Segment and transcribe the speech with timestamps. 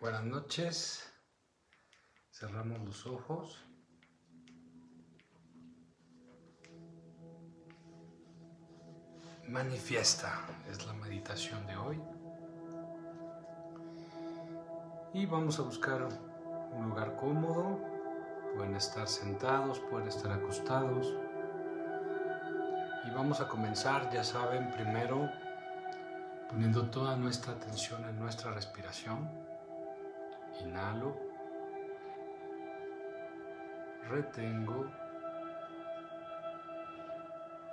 [0.00, 1.12] Buenas noches.
[2.30, 3.64] Cerramos los ojos.
[9.48, 12.00] Manifiesta es la meditación de hoy.
[15.14, 16.08] Y vamos a buscar
[16.70, 17.80] un lugar cómodo.
[18.54, 21.12] Pueden estar sentados, pueden estar acostados.
[23.04, 25.28] Y vamos a comenzar, ya saben, primero
[26.48, 29.47] poniendo toda nuestra atención en nuestra respiración.
[30.60, 31.16] Inhalo.
[34.08, 34.90] Retengo.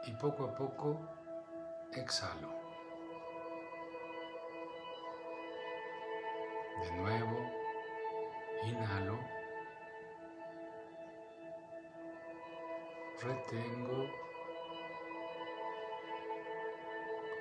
[0.06, 1.00] Y poco a poco
[1.94, 2.50] exhalo.
[6.82, 7.52] De nuevo,
[8.66, 9.20] inhalo.
[13.22, 14.04] Retengo.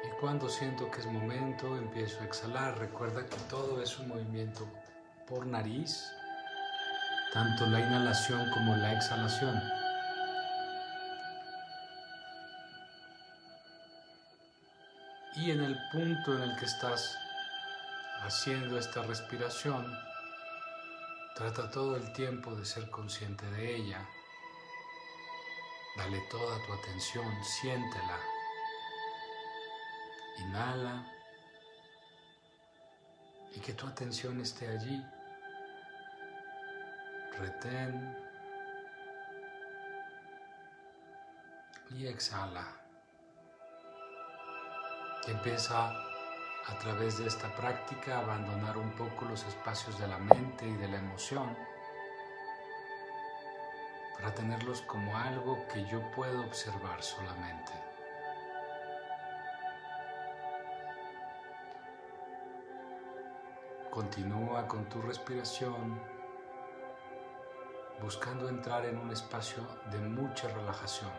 [0.05, 2.79] Y cuando siento que es momento, empiezo a exhalar.
[2.79, 4.67] Recuerda que todo es un movimiento
[5.29, 6.13] por nariz,
[7.33, 9.61] tanto la inhalación como la exhalación.
[15.37, 17.17] Y en el punto en el que estás
[18.23, 19.93] haciendo esta respiración,
[21.35, 24.07] trata todo el tiempo de ser consciente de ella.
[25.97, 28.19] Dale toda tu atención, siéntela.
[30.39, 31.05] Inhala
[33.55, 35.03] y que tu atención esté allí.
[37.39, 38.17] Retén
[41.91, 42.65] y exhala.
[45.27, 45.91] Empieza
[46.67, 50.75] a través de esta práctica a abandonar un poco los espacios de la mente y
[50.75, 51.57] de la emoción
[54.15, 57.73] para tenerlos como algo que yo puedo observar solamente.
[63.91, 66.01] Continúa con tu respiración,
[68.01, 71.11] buscando entrar en un espacio de mucha relajación.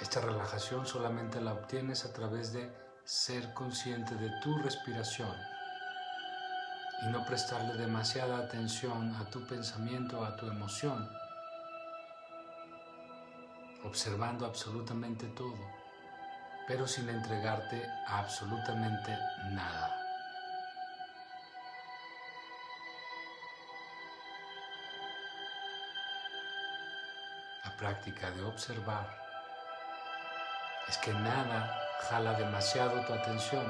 [0.00, 2.72] Esta relajación solamente la obtienes a través de
[3.04, 5.34] ser consciente de tu respiración
[7.02, 11.08] y no prestarle demasiada atención a tu pensamiento, a tu emoción,
[13.84, 15.58] observando absolutamente todo,
[16.68, 19.16] pero sin entregarte a absolutamente
[19.50, 19.99] nada.
[27.80, 29.08] Práctica de observar
[30.86, 33.64] es que nada jala demasiado tu atención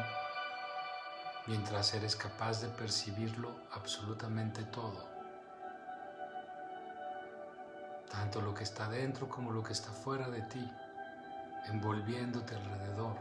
[1.46, 5.08] mientras eres capaz de percibirlo absolutamente todo.
[8.10, 10.72] Tanto lo que está dentro como lo que está fuera de ti,
[11.68, 13.16] envolviéndote alrededor.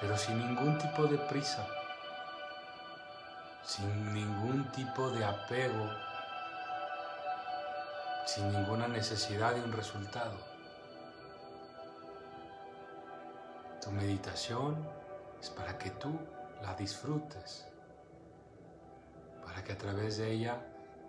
[0.00, 1.68] Pero sin ningún tipo de prisa
[3.70, 5.88] sin ningún tipo de apego,
[8.26, 10.36] sin ninguna necesidad de un resultado.
[13.80, 14.76] Tu meditación
[15.40, 16.18] es para que tú
[16.62, 17.68] la disfrutes,
[19.44, 20.60] para que a través de ella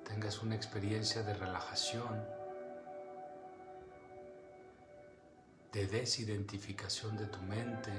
[0.05, 2.23] tengas una experiencia de relajación,
[5.73, 7.91] de desidentificación de tu mente,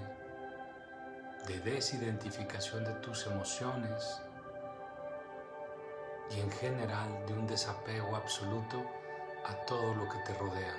[1.49, 4.23] de desidentificación de tus emociones,
[6.34, 8.82] y en general de un desapego absoluto
[9.44, 10.75] a todo lo que te rodea.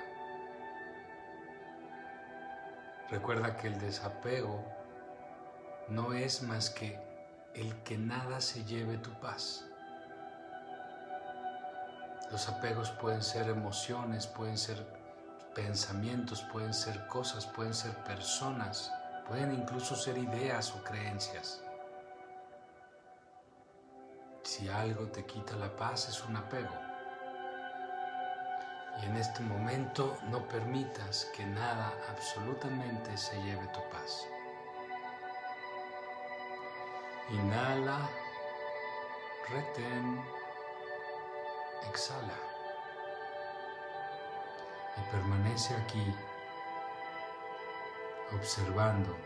[3.10, 4.64] Recuerda que el desapego
[5.88, 6.98] no es más que
[7.54, 9.64] el que nada se lleve tu paz.
[12.32, 14.84] Los apegos pueden ser emociones, pueden ser
[15.54, 18.90] pensamientos, pueden ser cosas, pueden ser personas,
[19.28, 21.62] pueden incluso ser ideas o creencias.
[24.44, 26.74] Si algo te quita la paz es un apego.
[29.00, 34.28] Y en este momento no permitas que nada absolutamente se lleve tu paz.
[37.30, 38.06] Inhala,
[39.48, 40.22] retén,
[41.88, 42.38] exhala.
[44.98, 46.14] Y permanece aquí
[48.34, 49.16] observando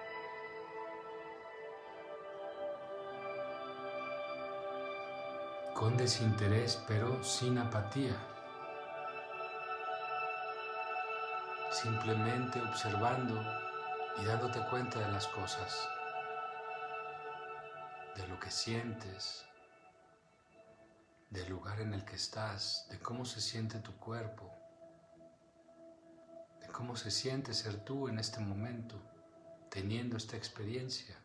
[5.79, 8.17] con desinterés pero sin apatía.
[11.71, 13.41] Simplemente observando
[14.21, 15.89] y dándote cuenta de las cosas,
[18.17, 19.45] de lo que sientes,
[21.31, 24.53] del lugar en el que estás, de cómo se siente tu cuerpo,
[26.61, 29.01] de cómo se siente ser tú en este momento,
[29.71, 31.17] teniendo esta experiencia.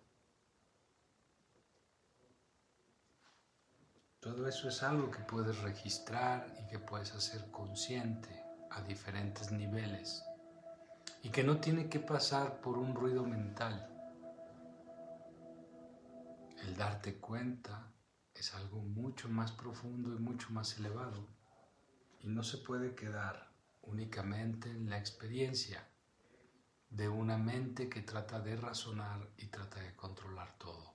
[4.23, 8.29] Todo eso es algo que puedes registrar y que puedes hacer consciente
[8.71, 10.23] a diferentes niveles
[11.21, 13.85] y que no tiene que pasar por un ruido mental.
[16.61, 17.91] El darte cuenta
[18.33, 21.27] es algo mucho más profundo y mucho más elevado
[22.21, 25.85] y no se puede quedar únicamente en la experiencia
[26.89, 30.92] de una mente que trata de razonar y trata de controlar todo.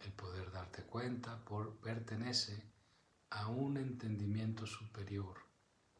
[0.00, 2.62] El poder darte cuenta por, pertenece
[3.30, 5.38] a un entendimiento superior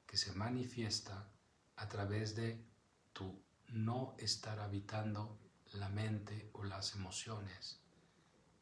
[0.06, 1.31] que se manifiesta
[1.76, 2.64] a través de
[3.12, 5.38] tu no estar habitando
[5.73, 7.81] la mente o las emociones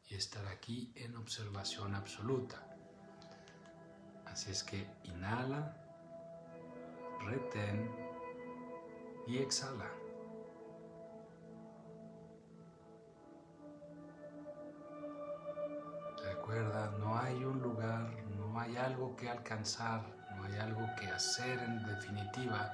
[0.07, 2.65] y estar aquí en observación absoluta.
[4.25, 5.75] Así es que inhala,
[7.21, 7.89] retén
[9.27, 9.89] y exhala.
[16.99, 20.01] No hay un lugar, no hay algo que alcanzar,
[20.35, 22.73] no hay algo que hacer en definitiva.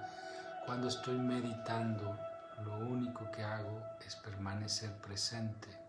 [0.65, 2.17] Cuando estoy meditando,
[2.63, 5.85] lo único que hago es permanecer presente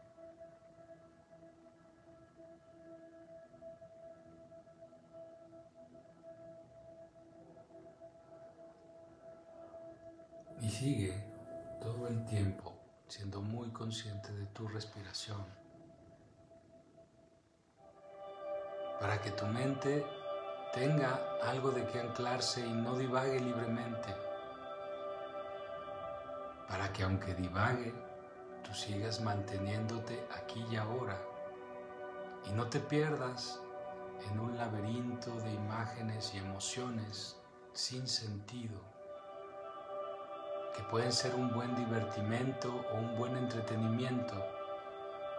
[10.61, 11.15] Y sigue
[11.81, 12.75] todo el tiempo
[13.07, 15.66] siendo muy consciente de tu respiración.
[19.01, 20.07] Para que tu mente
[20.73, 24.15] tenga algo de que anclarse y no divague libremente.
[26.69, 27.95] Para que aunque divague,
[28.63, 31.17] tú sigas manteniéndote aquí y ahora
[32.47, 33.61] y no te pierdas
[34.31, 37.37] en un laberinto de imágenes y emociones
[37.73, 38.81] sin sentido
[40.77, 44.35] que pueden ser un buen divertimento o un buen entretenimiento,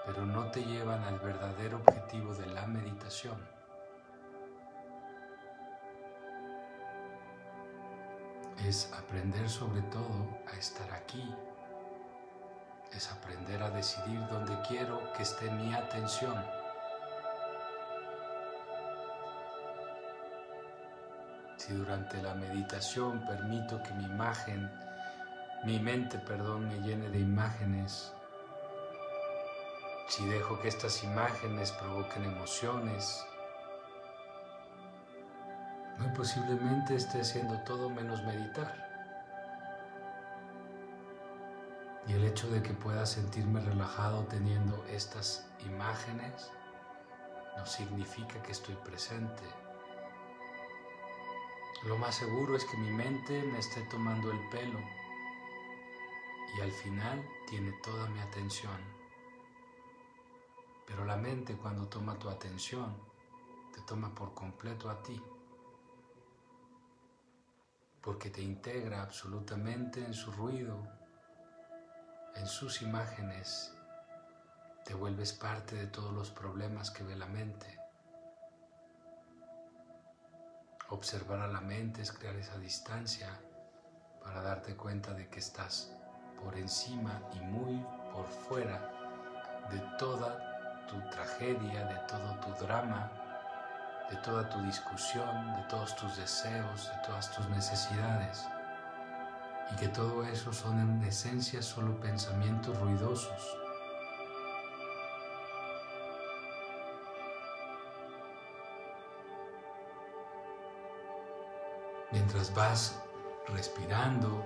[0.07, 3.38] pero no te llevan al verdadero objetivo de la meditación.
[8.65, 11.36] Es aprender sobre todo a estar aquí,
[12.94, 16.44] es aprender a decidir dónde quiero que esté mi atención.
[21.57, 24.71] Si durante la meditación permito que mi imagen
[25.63, 28.13] mi mente, perdón, me llene de imágenes,
[30.07, 33.25] si dejo que estas imágenes provoquen emociones,
[35.98, 38.86] muy posiblemente esté haciendo todo menos meditar.
[42.07, 46.51] Y el hecho de que pueda sentirme relajado teniendo estas imágenes
[47.57, 49.44] no significa que estoy presente.
[51.86, 54.80] Lo más seguro es que mi mente me esté tomando el pelo
[56.57, 58.97] y al final tiene toda mi atención.
[60.88, 62.95] Pero la mente cuando toma tu atención,
[63.74, 65.22] te toma por completo a ti,
[68.01, 70.81] porque te integra absolutamente en su ruido,
[72.36, 73.75] en sus imágenes,
[74.86, 77.78] te vuelves parte de todos los problemas que ve la mente.
[80.90, 83.38] Observar a la mente es crear esa distancia
[84.24, 85.92] para darte cuenta de que estás
[86.42, 90.56] por encima y muy por fuera de toda
[90.88, 93.12] tu tragedia, de todo tu drama,
[94.10, 98.46] de toda tu discusión, de todos tus deseos, de todas tus necesidades.
[99.72, 103.58] Y que todo eso son en esencia solo pensamientos ruidosos.
[112.12, 113.00] Mientras vas
[113.50, 114.46] respirando,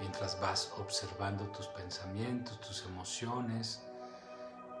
[0.00, 3.87] mientras vas observando tus pensamientos, tus emociones.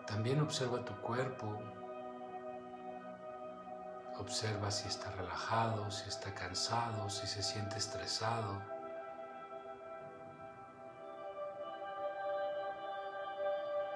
[0.08, 1.58] También observa tu cuerpo.
[4.18, 8.62] Observa si está relajado, si está cansado, si se siente estresado.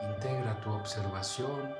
[0.03, 1.75] Integra tu observación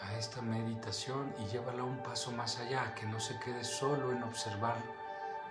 [0.00, 4.22] a esta meditación y llévala un paso más allá, que no se quede solo en
[4.22, 4.76] observar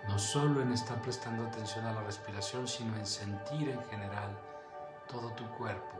[0.08, 4.30] no solo en estar prestando atención a la respiración, sino en sentir en general
[5.10, 5.98] todo tu cuerpo.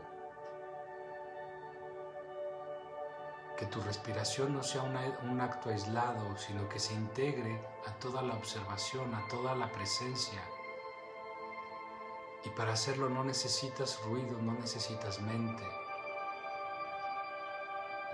[3.57, 8.33] Que tu respiración no sea un acto aislado, sino que se integre a toda la
[8.33, 10.41] observación, a toda la presencia.
[12.43, 15.63] Y para hacerlo no necesitas ruido, no necesitas mente.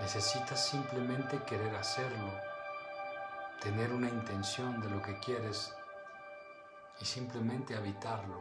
[0.00, 2.30] Necesitas simplemente querer hacerlo
[3.60, 5.74] tener una intención de lo que quieres
[7.00, 8.40] y simplemente habitarlo,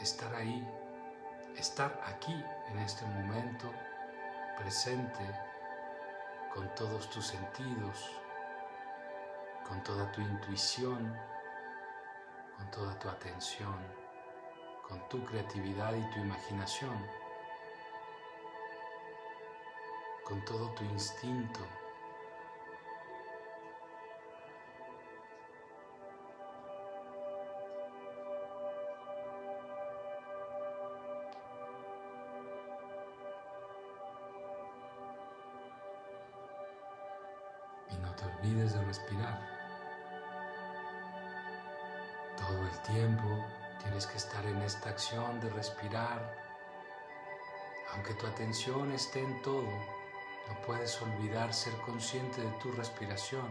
[0.00, 0.66] estar ahí,
[1.58, 3.72] estar aquí en este momento
[4.56, 5.24] presente
[6.54, 8.12] con todos tus sentidos,
[9.66, 11.16] con toda tu intuición,
[12.56, 13.76] con toda tu atención,
[14.86, 16.96] con tu creatividad y tu imaginación,
[20.24, 21.60] con todo tu instinto.
[38.88, 39.38] Respirar.
[42.38, 43.44] Todo el tiempo
[43.82, 46.34] tienes que estar en esta acción de respirar.
[47.92, 49.70] Aunque tu atención esté en todo,
[50.48, 53.46] no puedes olvidar ser consciente de tu respiración,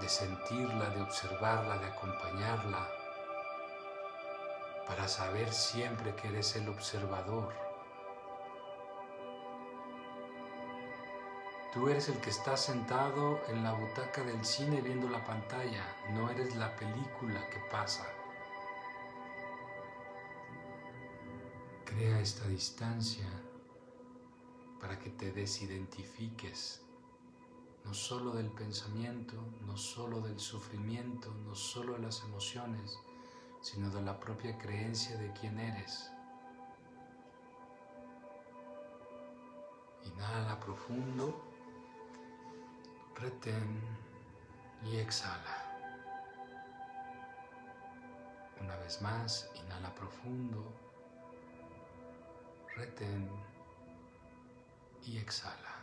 [0.00, 2.88] de sentirla, de observarla, de acompañarla,
[4.88, 7.71] para saber siempre que eres el observador
[11.72, 16.28] Tú eres el que está sentado en la butaca del cine viendo la pantalla, no
[16.28, 18.06] eres la película que pasa.
[21.86, 23.26] Crea esta distancia
[24.82, 26.82] para que te desidentifiques,
[27.86, 32.98] no solo del pensamiento, no solo del sufrimiento, no solo de las emociones,
[33.62, 36.12] sino de la propia creencia de quién eres.
[40.04, 41.51] Inhala profundo
[43.22, 43.80] retén
[44.84, 45.56] y exhala.
[48.60, 50.74] Una vez más, inhala profundo,
[52.76, 53.30] retén
[55.06, 55.74] y exhala.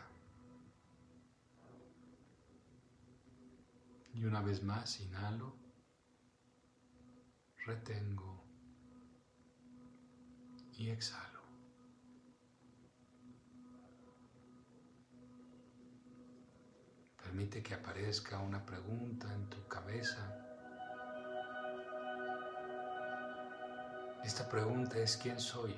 [4.12, 5.56] Y una vez más, inhalo,
[7.64, 8.44] retengo
[10.72, 11.29] y exhalo.
[17.30, 20.18] Permite que aparezca una pregunta en tu cabeza.
[24.24, 25.72] Esta pregunta es ¿quién soy?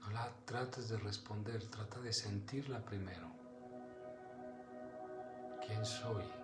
[0.00, 3.30] No la trates de responder, trata de sentirla primero.
[5.64, 6.39] ¿Quién soy?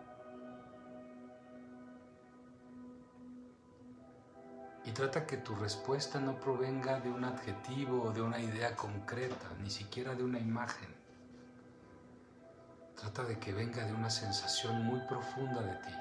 [4.86, 9.48] Y trata que tu respuesta no provenga de un adjetivo o de una idea concreta,
[9.60, 10.88] ni siquiera de una imagen.
[12.94, 15.92] Trata de que venga de una sensación muy profunda de ti.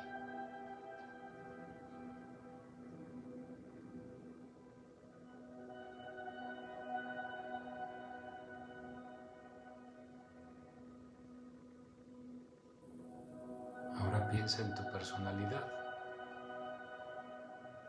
[13.96, 15.85] Ahora piensa en tu personalidad.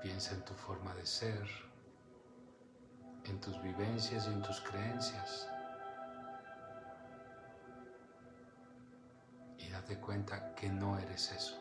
[0.07, 1.49] Piensa en tu forma de ser,
[3.25, 5.49] en tus vivencias y en tus creencias.
[9.59, 11.61] Y date cuenta que no eres eso.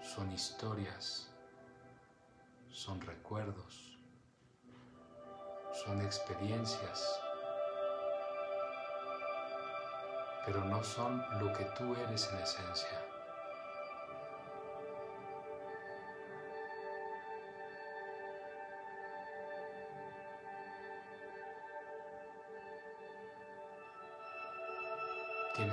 [0.00, 1.28] Son historias,
[2.70, 3.98] son recuerdos,
[5.84, 7.20] son experiencias,
[10.46, 13.03] pero no son lo que tú eres en esencia.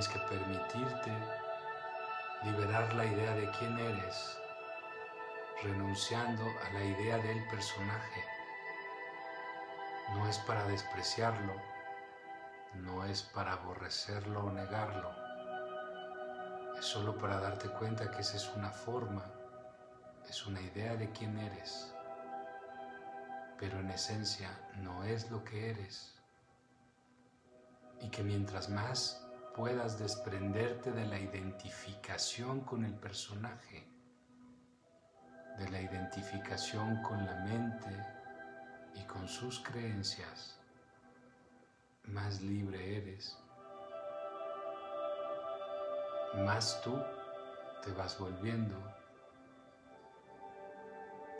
[0.02, 1.12] Tienes que permitirte
[2.42, 4.36] liberar la idea de quién eres,
[5.62, 8.24] renunciando a la idea del personaje.
[10.14, 11.54] No es para despreciarlo,
[12.74, 15.14] no es para aborrecerlo o negarlo,
[16.76, 19.24] es solo para darte cuenta que esa es una forma,
[20.28, 21.94] es una idea de quién eres,
[23.56, 26.18] pero en esencia no es lo que eres.
[28.00, 29.21] Y que mientras más
[29.54, 33.86] puedas desprenderte de la identificación con el personaje,
[35.58, 38.06] de la identificación con la mente
[38.94, 40.58] y con sus creencias,
[42.04, 43.38] más libre eres,
[46.36, 46.98] más tú
[47.82, 48.76] te vas volviendo,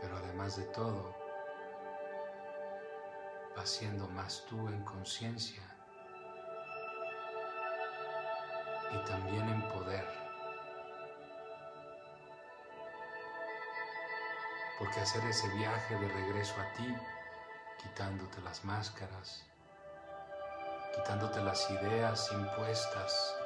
[0.02, 1.16] pero además de todo,
[3.56, 5.71] vas siendo más tú en conciencia
[8.92, 10.06] y también en poder.
[14.78, 16.94] Porque hacer ese viaje de regreso a ti,
[17.82, 19.44] quitándote las máscaras,
[20.94, 23.36] quitándote las ideas impuestas,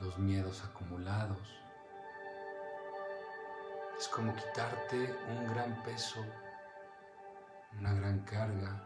[0.00, 1.56] los miedos acumulados.
[3.98, 6.24] Es como quitarte un gran peso,
[7.78, 8.82] una gran carga,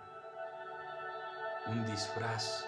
[1.66, 2.66] un disfraz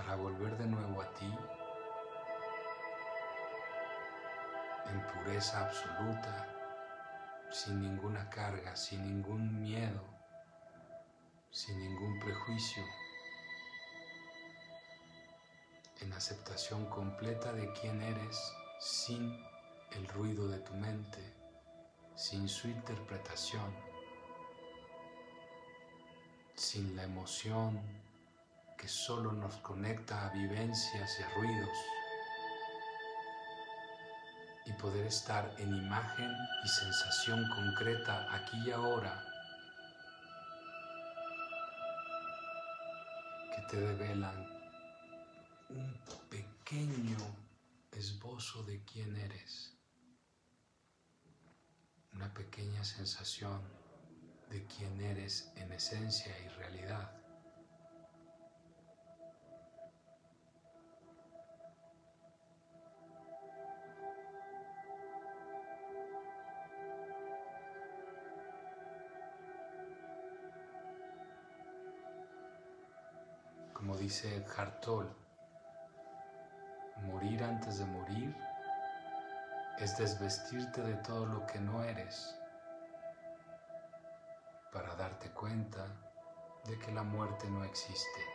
[0.00, 1.30] para volver de nuevo a ti
[4.86, 6.48] en pureza absoluta,
[7.50, 10.02] sin ninguna carga, sin ningún miedo,
[11.50, 12.82] sin ningún prejuicio,
[16.00, 18.38] en aceptación completa de quién eres,
[18.80, 19.38] sin
[19.92, 21.22] el ruido de tu mente,
[22.16, 23.70] sin su interpretación,
[26.54, 28.00] sin la emoción
[28.80, 31.78] que solo nos conecta a vivencias y a ruidos.
[34.64, 36.32] Y poder estar en imagen
[36.64, 39.22] y sensación concreta aquí y ahora.
[43.54, 44.48] Que te develan
[45.68, 47.18] un pequeño
[47.92, 49.76] esbozo de quién eres,
[52.14, 53.60] una pequeña sensación
[54.48, 57.19] de quién eres en esencia y realidad.
[74.10, 75.08] Dice Hartol,
[77.02, 78.36] morir antes de morir
[79.78, 82.36] es desvestirte de todo lo que no eres
[84.72, 85.86] para darte cuenta
[86.64, 88.29] de que la muerte no existe.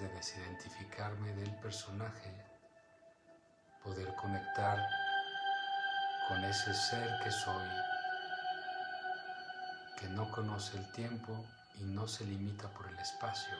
[0.00, 2.32] De desidentificarme del personaje,
[3.84, 4.78] poder conectar
[6.26, 7.68] con ese ser que soy,
[9.98, 11.44] que no conoce el tiempo
[11.78, 13.54] y no se limita por el espacio.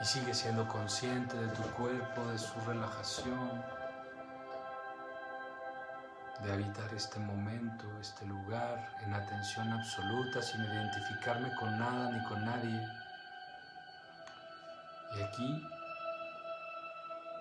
[0.00, 3.64] Y sigue siendo consciente de tu cuerpo, de su relajación,
[6.42, 12.44] de habitar este momento, este lugar en atención absoluta, sin identificarme con nada ni con
[12.44, 12.86] nadie.
[15.16, 15.66] Y aquí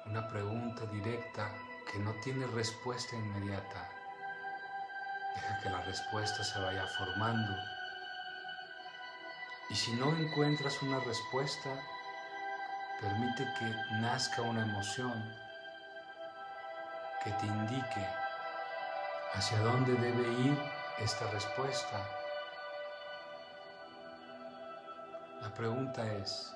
[0.05, 1.51] una pregunta directa
[1.91, 3.89] que no tiene respuesta inmediata.
[5.35, 7.74] Deja que la respuesta se vaya formando
[9.69, 11.69] y si no encuentras una respuesta,
[13.01, 13.65] permite que
[13.99, 15.13] nazca una emoción
[17.23, 18.07] que te indique
[19.33, 20.57] hacia dónde debe ir
[20.99, 21.99] esta respuesta.
[25.41, 26.53] La pregunta es,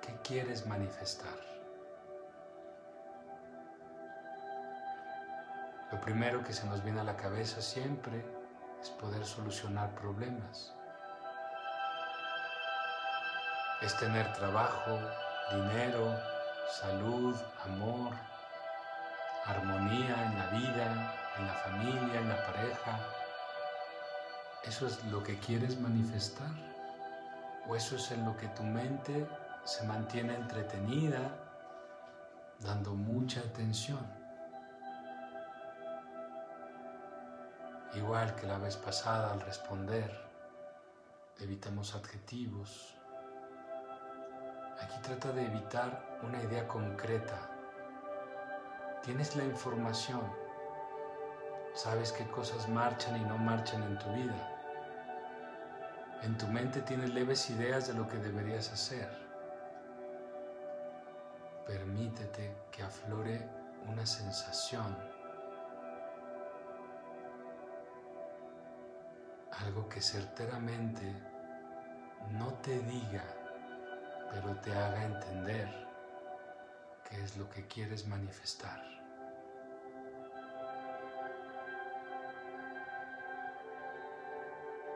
[0.00, 1.38] ¿qué quieres manifestar?
[5.92, 8.24] Lo primero que se nos viene a la cabeza siempre
[8.80, 10.74] es poder solucionar problemas.
[13.82, 14.98] Es tener trabajo,
[15.50, 16.16] dinero,
[16.70, 18.12] salud, amor,
[19.44, 23.00] armonía en la vida, en la familia, en la pareja.
[24.62, 26.50] ¿Eso es lo que quieres manifestar?
[27.66, 29.26] ¿O eso es en lo que tu mente
[29.64, 31.20] se mantiene entretenida,
[32.60, 34.06] dando mucha atención?
[37.94, 40.10] Igual que la vez pasada al responder,
[41.40, 42.96] evitamos adjetivos,
[44.82, 47.38] Aquí trata de evitar una idea concreta.
[49.02, 50.20] Tienes la información,
[51.74, 54.48] sabes qué cosas marchan y no marchan en tu vida.
[56.22, 59.10] En tu mente tienes leves ideas de lo que deberías hacer.
[61.66, 63.48] Permítete que aflore
[63.88, 64.96] una sensación
[69.66, 71.04] algo que certeramente
[72.30, 73.24] no te diga,
[74.32, 75.68] pero te haga entender
[77.08, 78.82] qué es lo que quieres manifestar.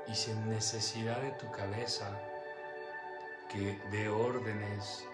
[0.09, 2.09] Y sin necesidad de tu cabeza
[3.51, 5.05] que dé órdenes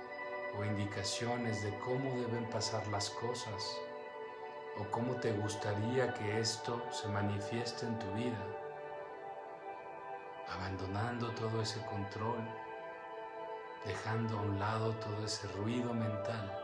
[0.56, 3.62] o indicaciones de cómo deben pasar las cosas
[4.78, 8.46] o cómo te gustaría que esto se manifieste en tu vida,
[10.48, 12.46] abandonando todo ese control,
[13.84, 16.58] dejando a un lado todo ese ruido mental.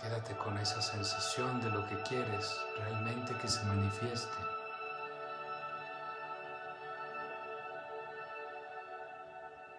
[0.00, 4.36] Quédate con esa sensación de lo que quieres realmente que se manifieste.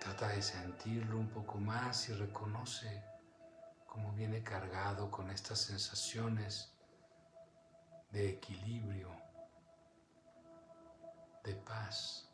[0.01, 3.03] Trata de sentirlo un poco más y reconoce
[3.85, 6.73] cómo viene cargado con estas sensaciones
[8.11, 9.09] de equilibrio,
[11.47, 12.29] de paz.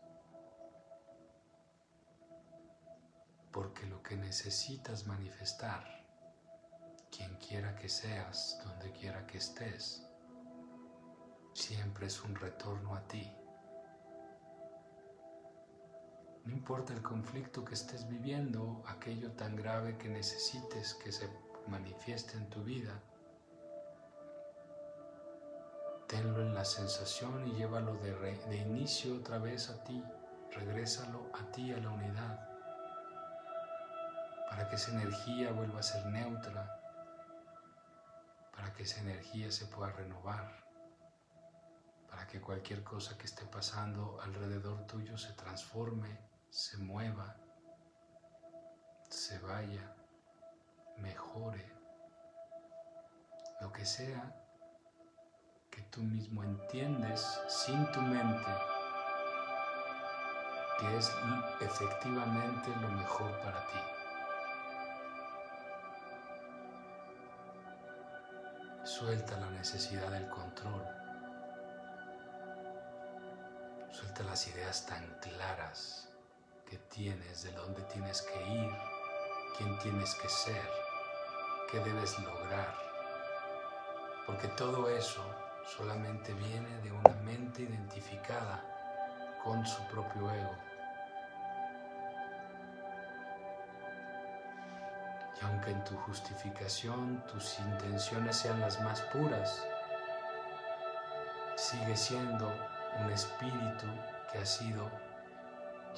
[3.52, 5.86] Porque lo que necesitas manifestar,
[7.15, 10.08] quien quiera que seas, donde quiera que estés,
[11.54, 13.32] siempre es un retorno a ti.
[16.45, 21.30] No importa el conflicto que estés viviendo, aquello tan grave que necesites que se
[21.67, 22.99] manifieste en tu vida,
[26.13, 30.04] tenlo en la sensación y llévalo de, de inicio otra vez a ti,
[30.52, 32.49] regrésalo a ti, a la unidad,
[34.47, 36.80] para que esa energía vuelva a ser neutra,
[38.56, 40.63] para que esa energía se pueda renovar,
[42.08, 46.19] para que cualquier cosa que esté pasando alrededor tuyo se transforme
[46.52, 47.36] se mueva,
[49.10, 49.95] se vaya,
[50.99, 51.73] mejore,
[53.62, 54.43] lo que sea
[55.74, 58.52] que tú mismo entiendes sin tu mente
[60.80, 61.12] que es
[61.62, 63.80] efectivamente lo mejor para ti.
[68.84, 70.86] Suelta la necesidad del control.
[73.92, 76.04] Suelta las ideas tan claras
[76.94, 78.72] tienes, de dónde tienes que ir,
[79.58, 80.70] quién tienes que ser,
[81.72, 82.74] qué debes lograr.
[84.28, 85.24] Porque todo eso
[85.65, 88.63] solamente viene de una mente identificada
[89.43, 90.56] con su propio ego.
[95.41, 99.65] Y aunque en tu justificación tus intenciones sean las más puras,
[101.56, 102.52] sigue siendo
[103.02, 103.88] un espíritu
[104.32, 104.89] que ha sido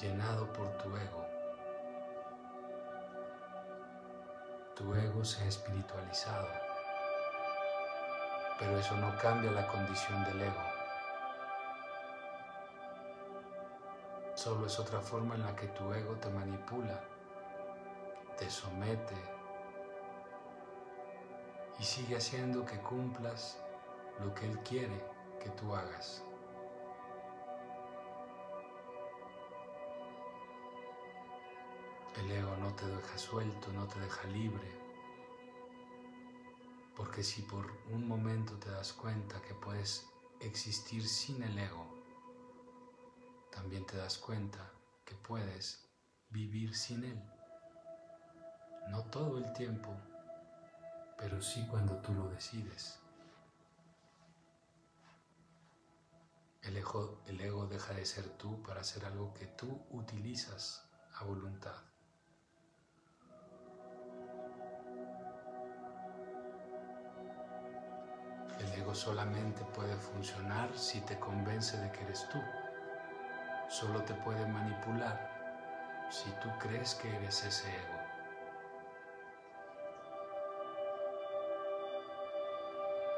[0.00, 1.26] llenado por tu ego.
[4.74, 6.48] Tu ego se ha espiritualizado,
[8.58, 10.62] pero eso no cambia la condición del ego.
[14.34, 17.02] Solo es otra forma en la que tu ego te manipula,
[18.38, 19.14] te somete
[21.78, 23.58] y sigue haciendo que cumplas
[24.20, 25.04] lo que Él quiere
[25.40, 26.22] que tú hagas.
[32.16, 34.85] El ego no te deja suelto, no te deja libre.
[36.96, 40.06] Porque si por un momento te das cuenta que puedes
[40.40, 41.86] existir sin el ego,
[43.52, 44.72] también te das cuenta
[45.04, 45.86] que puedes
[46.30, 47.22] vivir sin él.
[48.88, 49.94] No todo el tiempo,
[51.18, 52.98] pero sí cuando tú lo decides.
[56.62, 56.76] El
[57.40, 61.76] ego, deja de ser tú para ser algo que tú utilizas a voluntad.
[68.76, 72.42] Ego solamente puede funcionar si te convence de que eres tú.
[73.68, 77.96] Solo te puede manipular si tú crees que eres ese ego.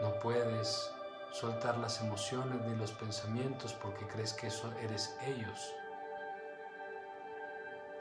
[0.00, 0.92] No puedes
[1.32, 5.74] soltar las emociones ni los pensamientos porque crees que eso eres ellos.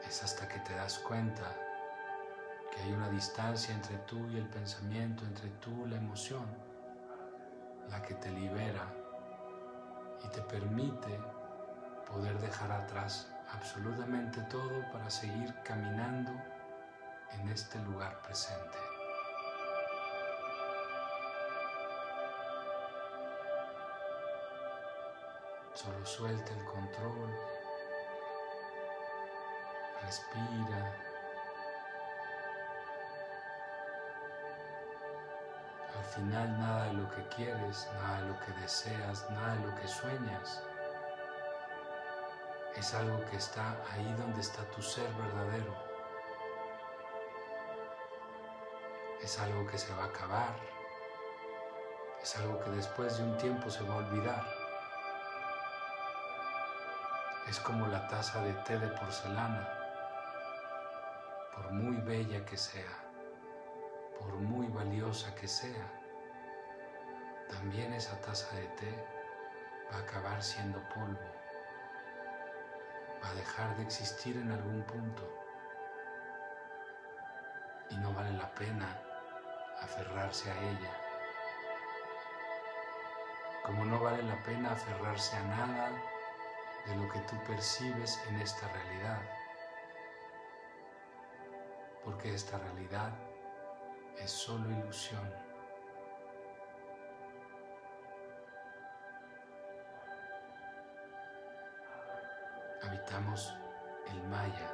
[0.06, 1.54] Es hasta que te das cuenta
[2.70, 6.67] que hay una distancia entre tú y el pensamiento, entre tú y la emoción
[7.90, 8.86] la que te libera
[10.24, 11.18] y te permite
[12.06, 16.32] poder dejar atrás absolutamente todo para seguir caminando
[17.32, 18.78] en este lugar presente.
[25.74, 27.30] Solo suelta el control,
[30.02, 31.07] respira.
[35.98, 39.74] Al final nada de lo que quieres, nada de lo que deseas, nada de lo
[39.74, 40.62] que sueñas
[42.78, 45.74] es algo que está ahí donde está tu ser verdadero.
[49.20, 50.54] Es algo que se va a acabar.
[52.22, 54.46] Es algo que después de un tiempo se va a olvidar.
[57.48, 59.68] Es como la taza de té de porcelana.
[61.54, 63.07] Por muy bella que sea,
[64.18, 65.86] por muy valiosa que sea,
[67.48, 69.06] también esa taza de té
[69.90, 71.28] va a acabar siendo polvo.
[73.22, 75.22] Va a dejar de existir en algún punto.
[77.90, 79.00] Y no vale la pena
[79.80, 80.92] aferrarse a ella.
[83.64, 85.90] Como no vale la pena aferrarse a nada
[86.86, 89.20] de lo que tú percibes en esta realidad,
[92.04, 93.12] porque esta realidad
[94.22, 95.48] es solo ilusión.
[102.88, 103.54] habitamos
[104.10, 104.70] el Maya.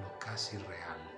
[0.00, 1.17] Lo casi real.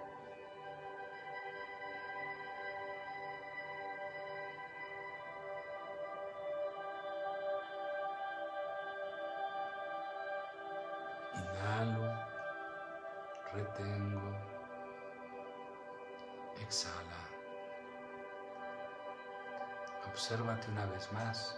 [20.20, 21.56] Obsérvate una vez más.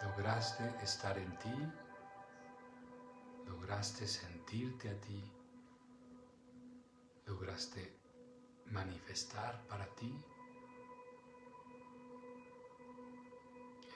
[0.00, 1.72] Lograste estar en ti,
[3.46, 5.24] lograste sentirte a ti,
[7.26, 7.98] lograste
[8.66, 10.16] manifestar para ti.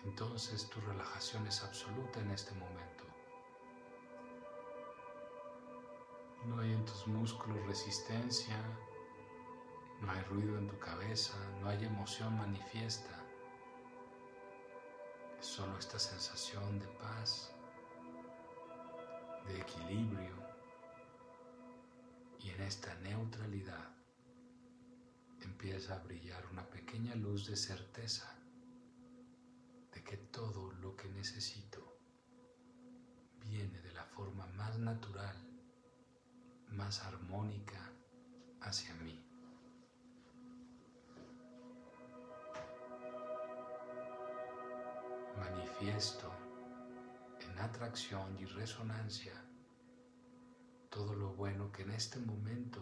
[0.03, 3.05] Entonces tu relajación es absoluta en este momento.
[6.47, 8.57] No hay en tus músculos resistencia,
[10.03, 13.25] no hay ruido en tu cabeza, no hay emoción manifiesta.
[15.39, 17.55] Es solo esta sensación de paz,
[19.47, 20.37] de equilibrio
[22.41, 23.95] y en esta neutralidad
[25.41, 28.37] empieza a brillar una pequeña luz de certeza
[29.93, 31.99] de que todo lo que necesito
[33.41, 35.37] viene de la forma más natural,
[36.69, 37.93] más armónica
[38.61, 39.32] hacia mí.
[45.43, 46.33] Manifiesto
[47.41, 49.33] en atracción y resonancia
[50.89, 52.81] todo lo bueno que en este momento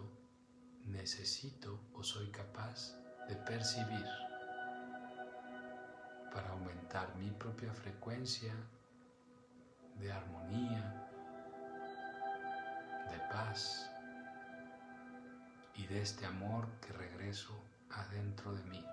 [0.84, 4.06] necesito o soy capaz de percibir
[6.34, 8.52] para aumentar mi propia frecuencia
[9.98, 11.08] de armonía,
[13.10, 13.90] de paz
[15.76, 17.54] y de este amor que regreso
[17.90, 18.84] adentro de mí.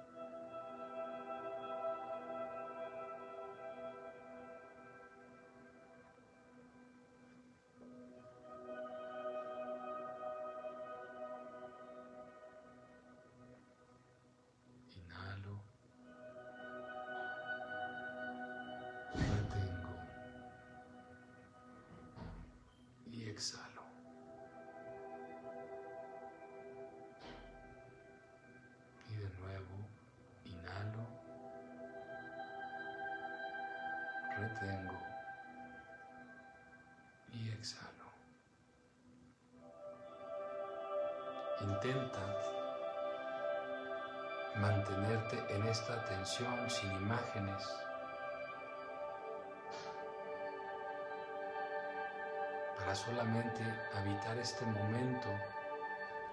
[52.88, 53.62] Para solamente
[54.00, 55.28] habitar este momento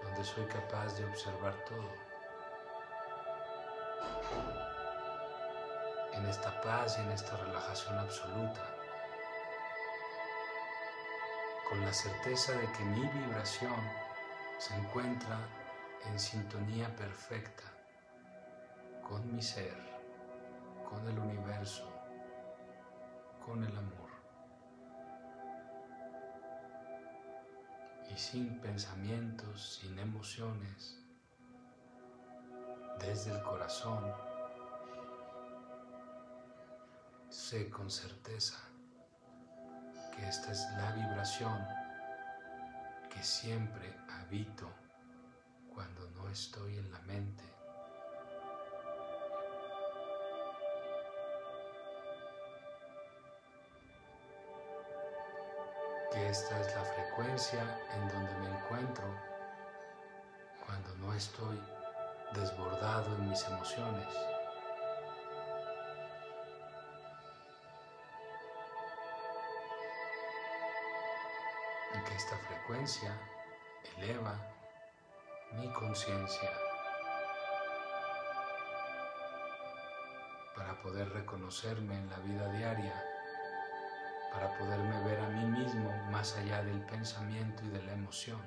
[0.01, 1.91] donde soy capaz de observar todo.
[6.13, 8.73] en esta paz y en esta relajación absoluta,
[11.67, 13.75] con la certeza de que mi vibración
[14.57, 15.37] se encuentra
[16.05, 17.63] en sintonía perfecta
[19.05, 19.75] con mi ser,
[20.89, 21.91] con el universo,
[23.45, 24.04] con el amor.
[28.15, 31.03] Y sin pensamientos, sin emociones,
[32.97, 34.09] desde el corazón,
[37.27, 38.55] sé con certeza
[40.15, 41.67] que esta es la vibración
[43.13, 44.71] que siempre habito
[45.73, 47.54] cuando no estoy en la mente.
[56.35, 59.05] Esta es la frecuencia en donde me encuentro
[60.65, 61.57] cuando no estoy
[62.33, 64.13] desbordado en mis emociones.
[71.93, 73.17] Y que esta frecuencia
[73.95, 74.37] eleva
[75.53, 76.49] mi conciencia
[80.53, 83.14] para poder reconocerme en la vida diaria,
[84.35, 88.41] para poderme ver a mí mismo más allá del pensamiento y de la emoción,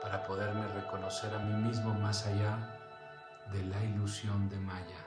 [0.00, 2.56] para poderme reconocer a mí mismo más allá
[3.52, 5.02] de la ilusión de Maya.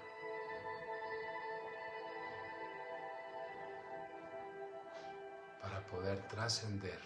[5.62, 7.00] para poder trascender,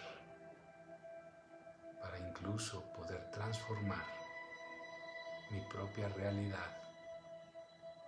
[2.02, 4.06] para incluso poder transformar
[5.50, 6.78] mi propia realidad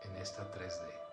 [0.04, 1.05] en esta 3D.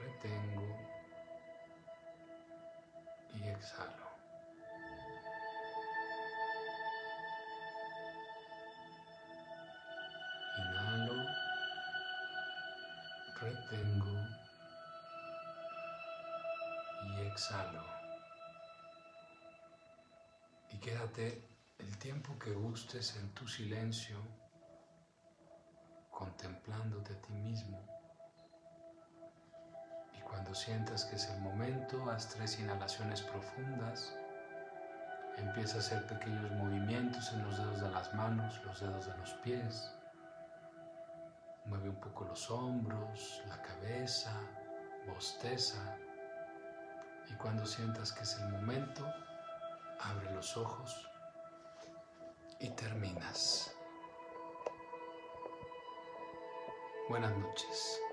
[0.00, 0.76] Retengo
[3.34, 4.08] y exhalo.
[10.58, 11.24] Inhalo,
[13.40, 14.28] retengo
[17.04, 17.82] y exhalo.
[20.70, 21.42] Y quédate
[21.78, 24.16] el tiempo que gustes en tu silencio,
[26.10, 27.97] contemplándote a ti mismo.
[30.48, 34.16] Cuando sientas que es el momento, haz tres inhalaciones profundas.
[35.36, 39.34] Empieza a hacer pequeños movimientos en los dedos de las manos, los dedos de los
[39.44, 39.92] pies.
[41.66, 44.32] Mueve un poco los hombros, la cabeza,
[45.06, 45.98] bosteza.
[47.28, 49.06] Y cuando sientas que es el momento,
[50.00, 51.10] abre los ojos
[52.58, 53.70] y terminas.
[57.10, 58.00] Buenas noches.